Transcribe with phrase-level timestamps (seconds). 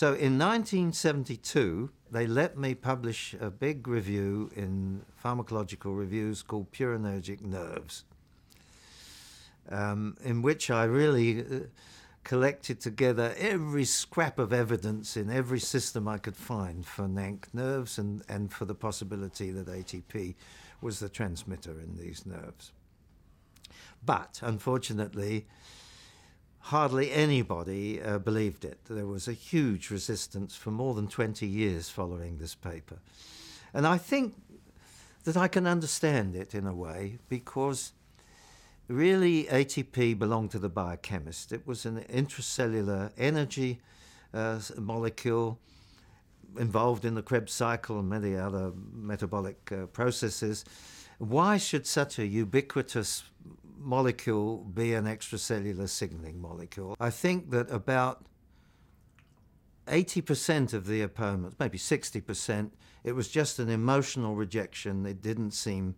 [0.00, 7.42] So in 1972, they let me publish a big review in pharmacological reviews called Purinergic
[7.42, 8.04] Nerves,
[9.68, 11.44] um, in which I really uh,
[12.24, 17.98] collected together every scrap of evidence in every system I could find for NANC nerves
[17.98, 20.34] and, and for the possibility that ATP
[20.80, 22.72] was the transmitter in these nerves.
[24.02, 25.46] But unfortunately,
[26.60, 28.78] hardly anybody uh, believed it.
[28.88, 32.98] There was a huge resistance for more than 20 years following this paper.
[33.72, 34.34] And I think
[35.24, 37.92] that I can understand it in a way because
[38.88, 41.52] really ATP belonged to the biochemist.
[41.52, 43.80] It was an intracellular energy
[44.34, 45.58] uh, molecule
[46.58, 50.64] involved in the Krebs cycle and many other metabolic uh, processes.
[51.18, 53.22] Why should such a ubiquitous
[53.80, 56.96] molecule be an extracellular signaling molecule?
[57.00, 58.24] I think that about
[59.86, 62.70] 80% of the opponents, maybe 60%,
[63.02, 65.06] it was just an emotional rejection.
[65.06, 65.96] It didn't seem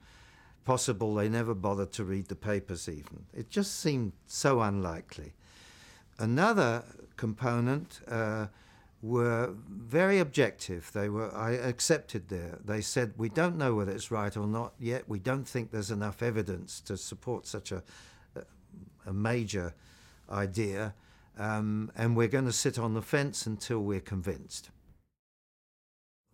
[0.64, 1.14] possible.
[1.14, 3.26] They never bothered to read the papers even.
[3.34, 5.34] It just seemed so unlikely.
[6.18, 6.84] Another
[7.16, 8.46] component uh,
[9.02, 10.90] were very objective.
[10.92, 12.58] They were I accepted there.
[12.64, 15.08] They said we don't know whether it's right or not yet.
[15.08, 17.82] We don't think there's enough evidence to support such a
[19.06, 19.74] a major
[20.30, 20.94] idea,
[21.38, 24.70] um, and we're going to sit on the fence until we're convinced.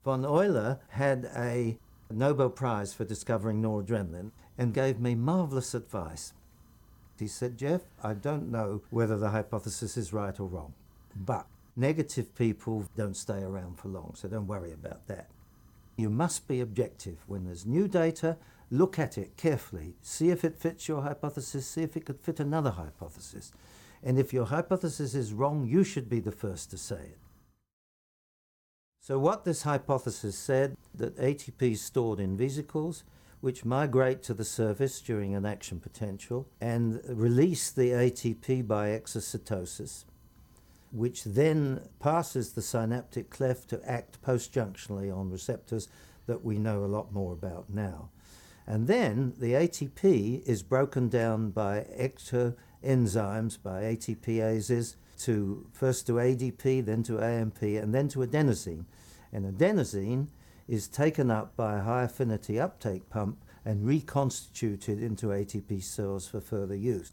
[0.05, 1.79] Von Euler had a
[2.11, 6.33] Nobel Prize for discovering noradrenaline and gave me marvelous advice.
[7.19, 10.75] He said, Geoff, I don't know whether the hypothesis is right or wrong,
[11.17, 11.47] but
[11.79, 15.31] Negative people don't stay around for long, so don't worry about that.
[15.97, 17.19] You must be objective.
[17.29, 18.37] When there's new data,
[18.69, 19.95] look at it carefully.
[20.03, 23.53] See if it fits your hypothesis, see if it could fit another hypothesis.
[24.03, 27.19] And if your hypothesis is wrong, you should be the first to say it.
[29.01, 33.05] So, what this hypothesis said that ATP is stored in vesicles,
[33.41, 40.07] which migrate to the surface during an action potential and release the ATP by exocytosis
[40.91, 45.89] which then passes the synaptic cleft to act postjunctionally on receptors
[46.27, 48.11] that we know a lot more about now.
[48.67, 56.85] And then the ATP is broken down by ectoenzymes, by ATPases, to first to ADP,
[56.85, 58.85] then to AMP, and then to adenosine.
[59.33, 60.29] And adenosine
[60.69, 66.41] is taken up by a high affinity uptake pump and reconstituted into ATP cells for
[66.41, 67.13] further use.